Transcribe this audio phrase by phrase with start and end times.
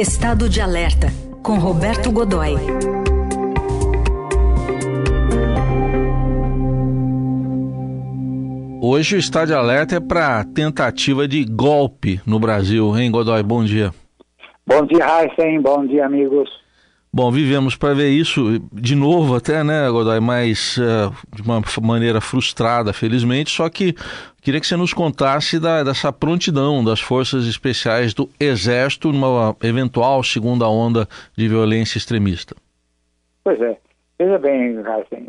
[0.00, 1.08] Estado de Alerta,
[1.42, 2.54] com Roberto Godoy.
[8.80, 13.42] Hoje o estado de alerta é para tentativa de golpe no Brasil, hein, Godoy?
[13.42, 13.92] Bom dia.
[14.66, 15.60] Bom dia, Heisen.
[15.60, 16.48] Bom dia, amigos.
[17.12, 22.22] Bom, vivemos para ver isso de novo até, né, Godoy, mas uh, de uma maneira
[22.22, 23.94] frustrada, felizmente, só que
[24.40, 30.22] queria que você nos contasse da, dessa prontidão das forças especiais do Exército numa eventual
[30.22, 32.54] segunda onda de violência extremista.
[33.44, 33.76] Pois é,
[34.18, 35.26] veja bem, Heisen,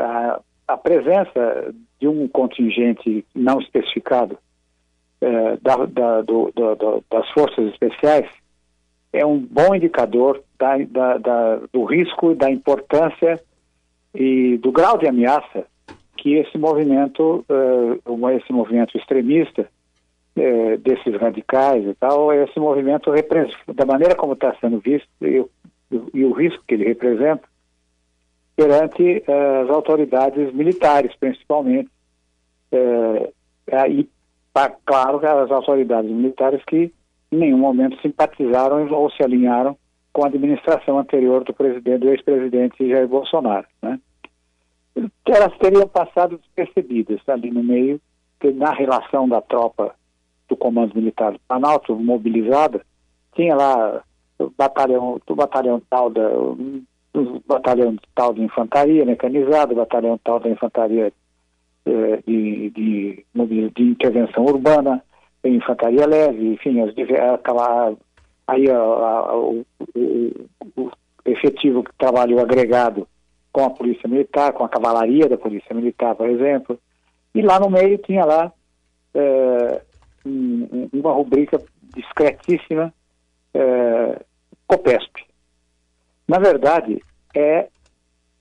[0.00, 4.38] a, a, presença de um contingente não especificado
[5.20, 6.52] é, da, da, do,
[7.10, 8.28] das forças especiais
[9.12, 13.40] é um bom indicador da, do risco, da importância
[14.14, 15.66] e do grau de ameaça
[16.24, 19.68] que esse movimento, uh, esse movimento extremista
[20.34, 23.12] uh, desses radicais e tal, esse movimento
[23.74, 25.44] da maneira como está sendo visto e,
[26.24, 27.42] o risco que ele representa
[28.56, 31.90] perante uh, as autoridades militares, principalmente,
[32.72, 34.08] e,
[34.86, 36.90] claro, as autoridades militares que
[37.30, 39.76] em nenhum momento simpatizaram ou se alinharam
[40.10, 44.00] com a administração anterior do do ex-presidente Jair Bolsonaro, né?
[45.26, 48.00] Elas teriam passado despercebidas ali no meio,
[48.42, 49.94] na relação da tropa
[50.48, 52.84] do Comando Militar do Planalto, mobilizada,
[53.34, 54.02] tinha lá
[54.38, 56.28] o batalhão, o batalhão tal da
[57.14, 61.12] o batalhão tal de infantaria mecanizada, o batalhão tal da infantaria
[61.86, 63.24] eh, de, de,
[63.70, 65.02] de, intervenção urbana,
[65.44, 66.90] infantaria leve, enfim, as,
[67.34, 67.94] aquela,
[68.48, 69.64] aí a, a, o,
[69.94, 70.90] o, o,
[71.24, 73.06] efetivo que trabalhou agregado
[73.54, 76.76] com a polícia militar, com a cavalaria da polícia militar, por exemplo,
[77.32, 78.52] e lá no meio tinha lá
[79.14, 79.80] é,
[80.26, 81.62] um, uma rubrica
[81.94, 82.92] discretíssima,
[83.54, 84.20] é,
[84.66, 85.24] COPESP.
[86.26, 87.00] Na verdade,
[87.32, 87.68] é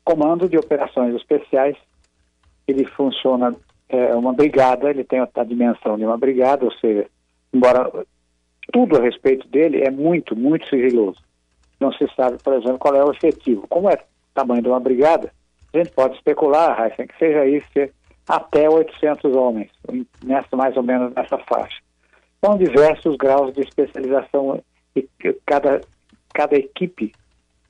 [0.04, 1.78] Comando de Operações Especiais,
[2.68, 3.56] ele funciona
[3.90, 7.06] é uma brigada, ele tem a dimensão de uma brigada, ou seja,
[7.54, 7.92] embora
[8.72, 11.20] tudo a respeito dele é muito, muito sigiloso.
[11.80, 13.68] Não se sabe, por exemplo, qual é o efetivo.
[13.68, 15.32] Como é tamanho de uma brigada,
[15.74, 17.94] a gente pode especular, Raíssa, que seja isso
[18.28, 19.70] até 800 homens,
[20.24, 21.82] nessa, mais ou menos nessa faixa.
[22.44, 24.62] São diversos graus de especialização
[24.96, 25.08] e
[25.46, 25.82] cada,
[26.34, 27.12] cada equipe,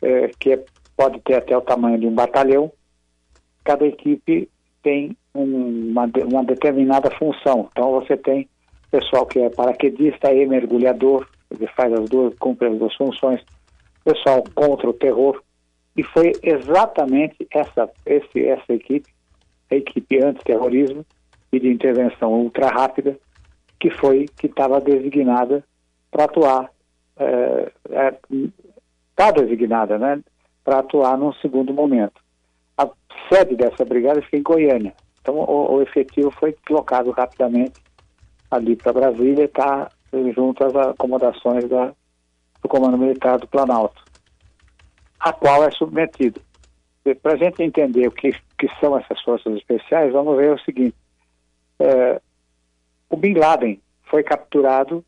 [0.01, 0.63] é, que é,
[0.97, 2.71] pode ter até o tamanho de um batalhão,
[3.63, 4.49] cada equipe
[4.83, 7.69] tem uma, uma determinada função.
[7.71, 8.47] Então você tem
[8.91, 13.41] pessoal que é paraquedista e mergulhador, que faz as duas, cumpre as duas funções,
[14.03, 15.41] pessoal contra o terror,
[15.95, 19.09] e foi exatamente essa, esse, essa equipe,
[19.69, 21.05] a equipe antiterrorismo
[21.51, 23.17] e de intervenção ultra rápida,
[23.79, 25.63] que foi, que estava designada
[26.09, 26.71] para atuar,
[27.15, 30.21] está é, é, designada, né,
[30.63, 32.21] para atuar num segundo momento.
[32.77, 32.89] A
[33.29, 34.93] sede dessa brigada fica em Goiânia.
[35.21, 37.83] Então, o, o efetivo foi deslocado rapidamente
[38.53, 39.89] ali para Brasília está
[40.35, 41.91] junto às acomodações da,
[42.61, 44.02] do Comando Militar do Planalto,
[45.23, 46.41] a qual é submetido.
[47.21, 50.95] Para a gente entender o que, que são essas forças especiais, vamos ver o seguinte:
[51.79, 52.21] é,
[53.09, 55.03] o Bin Laden foi capturado,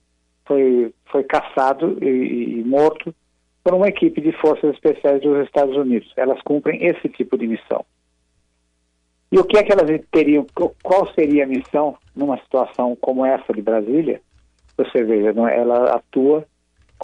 [0.45, 3.13] foi, foi caçado e, e morto
[3.63, 6.11] por uma equipe de forças especiais dos Estados Unidos.
[6.15, 7.85] Elas cumprem esse tipo de missão.
[9.31, 10.45] E o que é que elas teriam,
[10.81, 14.21] qual seria a missão numa situação como essa de Brasília?
[14.77, 15.59] Você veja, é?
[15.59, 16.45] ela atua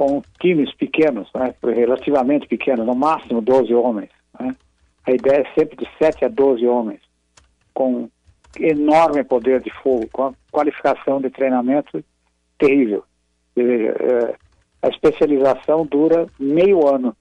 [0.01, 1.53] com times pequenos, né?
[1.63, 4.09] relativamente pequenos, no máximo 12 homens.
[4.39, 4.55] Né?
[5.05, 7.01] A ideia é sempre de 7 a 12 homens,
[7.71, 8.09] com
[8.59, 12.03] enorme poder de fogo, com qualificação de treinamento
[12.57, 13.03] terrível.
[13.55, 14.33] É,
[14.81, 17.15] a especialização dura meio ano,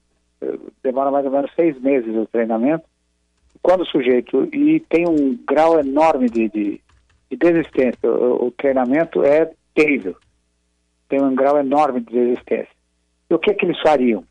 [0.81, 2.85] demora mais ou menos seis meses o treinamento,
[3.61, 6.81] quando o sujeito e tem um grau enorme de, de,
[7.29, 10.15] de desistência, o, o, treinamento é terrível,
[11.11, 12.73] tem um grau enorme de desistência.
[13.29, 14.21] E o que, que eles fariam?
[14.21, 14.25] O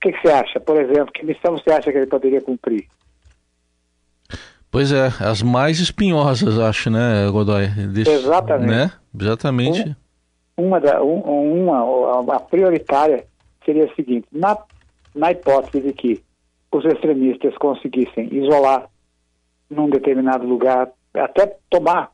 [0.00, 0.58] que, que você acha?
[0.58, 2.88] Por exemplo, que missão você acha que ele poderia cumprir?
[4.72, 7.68] Pois é, as mais espinhosas, acho, né, Godoy?
[7.68, 8.70] Desse, Exatamente.
[8.70, 8.92] Né?
[9.18, 9.96] Exatamente.
[10.58, 13.24] Um, uma, da, um, uma, a prioritária
[13.64, 14.58] seria a seguinte, na,
[15.14, 16.24] na hipótese de que
[16.72, 18.90] os extremistas conseguissem isolar
[19.70, 22.10] num determinado lugar, até tomar,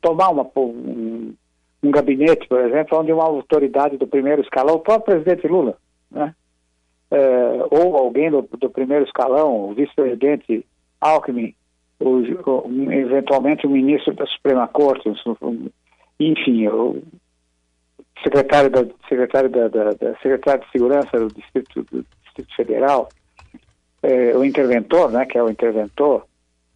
[0.00, 1.34] tomar uma, um,
[1.82, 5.76] um gabinete, por exemplo, onde uma autoridade do primeiro escalão, o próprio presidente Lula,
[6.10, 6.34] né?
[7.10, 7.18] É,
[7.70, 10.66] ou alguém do, do, primeiro escalão, o vice-presidente
[11.00, 11.54] Alckmin,
[11.98, 12.20] ou,
[12.92, 15.10] eventualmente o ministro da Suprema Corte,
[16.20, 16.66] enfim,
[18.22, 23.08] secretário da secretário da, da, da secretário de segurança do distrito do distrito federal
[24.02, 26.26] é, o interventor né que é o interventor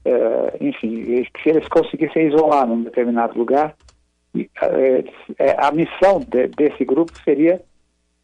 [0.04, 3.74] é, enfim se eles conseguissem isolar num determinado lugar
[5.58, 7.60] a missão de, desse grupo seria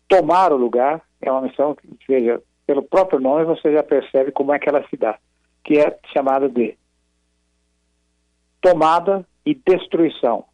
[0.09, 4.53] tomar o lugar é uma missão que veja pelo próprio nome você já percebe como
[4.53, 5.19] é que ela se dá
[5.63, 6.77] que é chamada de
[8.61, 10.45] tomada e destruição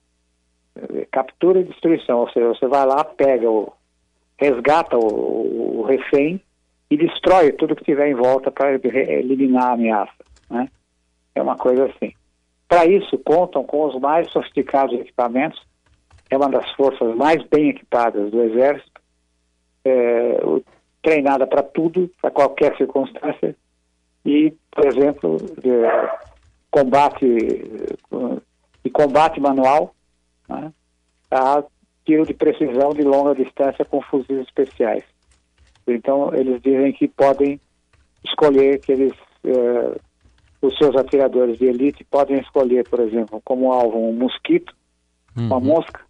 [1.10, 3.72] captura e destruição, ou seja, você vai lá, pega o,
[4.36, 6.40] resgata o, o refém
[6.90, 10.68] e destrói tudo que tiver em volta para eliminar a ameaça, né?
[11.34, 12.12] É uma coisa assim.
[12.74, 15.64] Para isso contam com os mais sofisticados equipamentos.
[16.28, 19.00] É uma das forças mais bem equipadas do exército,
[19.84, 20.40] é,
[21.00, 23.54] treinada para tudo, para qualquer circunstância
[24.26, 25.36] e, por exemplo,
[26.68, 27.24] combate
[28.84, 29.94] e combate manual
[30.48, 30.72] né,
[31.30, 31.62] a
[32.04, 35.04] tiro de precisão de longa distância com fuzis especiais.
[35.86, 37.60] Então, eles dizem que podem
[38.24, 39.12] escolher que eles,
[39.44, 39.96] eh,
[40.66, 44.74] os seus atiradores de elite podem escolher, por exemplo, como alvo um mosquito,
[45.36, 45.46] uhum.
[45.46, 46.00] uma mosca,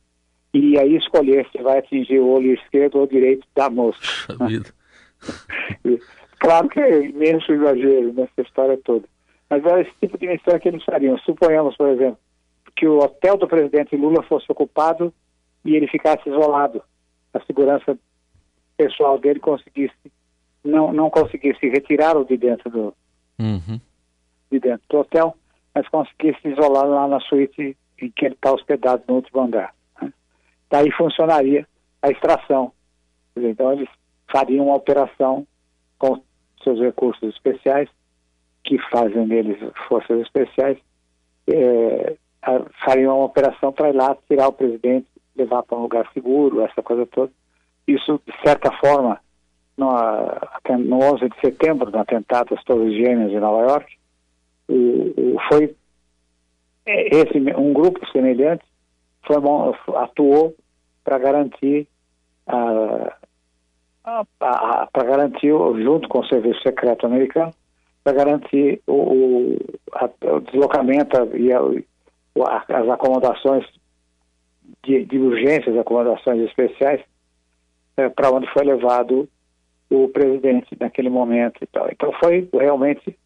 [0.53, 4.07] e aí escolher se vai atingir o olho esquerdo ou direito da mosca.
[6.39, 9.05] claro que é imenso exagero nessa história toda.
[9.51, 11.19] Mas é esse tipo de missão que eles fariam.
[11.19, 12.19] Suponhamos, por exemplo,
[12.77, 15.13] que o hotel do presidente Lula fosse ocupado
[15.65, 16.83] e ele ficasse isolado.
[17.33, 17.99] A segurança
[18.77, 19.95] pessoal dele conseguisse
[20.65, 22.95] não não conseguisse retirá-lo de dentro do
[23.39, 23.81] uhum.
[24.55, 25.37] De dentro do hotel,
[25.75, 29.75] mas conseguisse isolar lá na suíte em que ele está hospedado no último andar.
[30.01, 30.13] Né?
[30.71, 31.67] Daí funcionaria
[32.03, 32.73] a extração.
[33.37, 33.89] Então eles
[34.31, 35.47] fariam uma operação
[35.99, 36.21] com
[36.63, 37.89] seus recursos especiais,
[38.63, 39.59] que fazem deles
[39.89, 40.79] forças especiais,
[41.53, 42.17] é,
[42.85, 46.83] fariam uma operação para ir lá tirar o presidente, levar para um lugar seguro, essa
[46.83, 47.33] coisa toda.
[47.87, 49.21] Isso, de certa forma,
[49.77, 49.91] no,
[50.79, 53.97] no 11 de setembro, no atentado às Torres Gêmeas em Nova York,
[55.49, 55.75] foi
[56.87, 58.65] é, esse um grupo semelhante
[59.27, 59.37] foi,
[59.97, 60.55] atuou
[61.03, 61.87] para garantir
[64.39, 67.53] para garantir junto com o serviço secreto americano
[68.05, 69.59] para garantir o, o,
[69.93, 71.59] a, o deslocamento e a,
[72.69, 73.65] as acomodações
[74.85, 77.01] de, de urgência, as acomodações especiais,
[77.97, 79.27] é, para onde foi levado
[79.91, 81.89] o presidente naquele momento e tal.
[81.91, 83.17] Então foi realmente,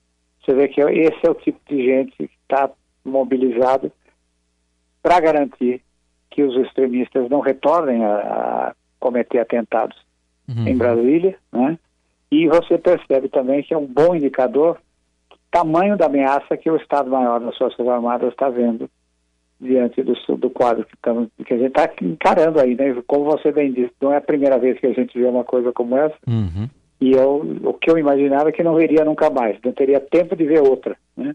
[0.49, 2.71] você vê que esse é o tipo de gente que está
[3.05, 3.93] mobilizado
[5.03, 5.83] para garantir
[6.31, 9.97] que os extremistas não retornem a, a cometer atentados
[10.49, 10.67] uhum.
[10.67, 11.79] em Brasília, né?
[12.31, 14.79] E você percebe também que é um bom indicador
[15.31, 18.91] do tamanho da ameaça que o Estado-Maior das Forças Armadas está vendo
[19.61, 23.03] diante do, do quadro que, tamo, que a gente está encarando aí, né?
[23.07, 25.73] Como você bem disse, não é a primeira vez que a gente vê uma coisa
[25.73, 26.17] como essa.
[26.27, 26.69] Uhum.
[27.01, 30.35] E eu, o que eu imaginava é que não veria nunca mais, não teria tempo
[30.35, 31.35] de ver outra, né?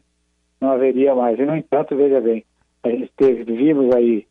[0.60, 1.40] Não haveria mais.
[1.40, 2.44] E, no entanto, veja bem,
[2.84, 4.28] a gente teve, vimos aí,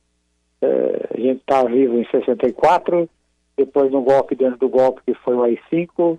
[0.60, 3.08] eh, a gente está vivo em 64,
[3.56, 6.18] depois no golpe, dentro do golpe que foi o AI-5,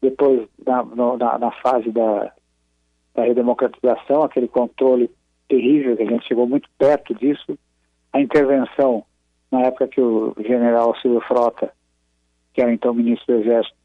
[0.00, 2.32] depois na, no, na, na, fase da,
[3.14, 5.10] da redemocratização, aquele controle
[5.48, 7.58] terrível, que a gente chegou muito perto disso.
[8.12, 9.04] A intervenção,
[9.50, 11.72] na época que o general Silvio Frota,
[12.52, 13.76] que era então ministro do Exército,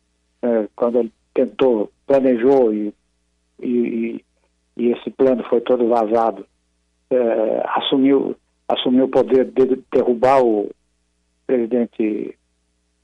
[0.41, 2.93] eh, quando ele tentou, planejou e,
[3.61, 4.23] e,
[4.77, 6.45] e, esse plano foi todo vazado,
[7.09, 8.35] eh, assumiu,
[8.67, 10.69] assumiu o poder de derrubar o
[11.45, 12.35] presidente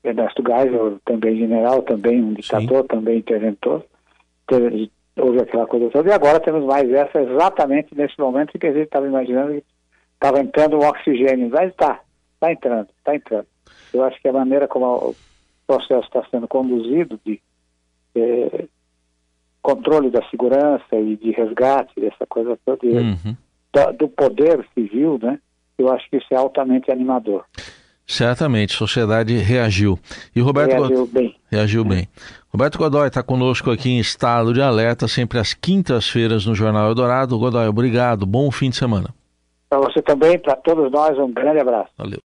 [0.03, 2.87] Ernesto Geisel, também general, também um ditador, Sim.
[2.87, 3.83] também interventor,
[5.17, 8.85] houve aquela coisa toda, e agora temos mais essa exatamente nesse momento que a gente
[8.85, 9.63] estava imaginando que
[10.13, 11.99] estava entrando um oxigênio, mas está,
[12.33, 13.47] está entrando, está entrando.
[13.93, 15.15] Eu acho que a maneira como o
[15.67, 17.41] processo está sendo conduzido de
[18.15, 18.65] é,
[19.61, 23.35] controle da segurança e de resgate dessa coisa toda, uhum.
[23.73, 25.39] do, do poder civil, né?
[25.77, 27.43] Eu acho que isso é altamente animador.
[28.07, 29.99] Certamente, a sociedade reagiu.
[30.35, 31.35] E Roberto reagiu bem.
[31.51, 31.85] Reagiu é.
[31.85, 32.07] bem.
[32.49, 37.37] Roberto Godoy está conosco aqui em estado de alerta, sempre às quintas-feiras no Jornal Eldorado.
[37.37, 38.25] Godoy, obrigado.
[38.25, 39.09] Bom fim de semana.
[39.67, 41.89] Para você também, para todos nós, um grande abraço.
[41.97, 42.21] Valeu.